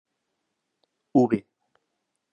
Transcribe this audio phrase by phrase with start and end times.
[1.13, 1.39] Uve